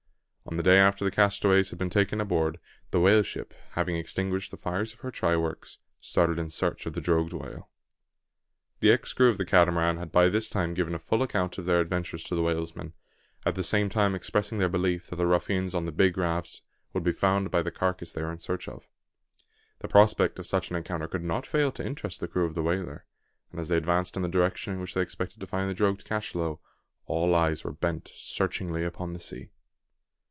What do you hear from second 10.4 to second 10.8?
time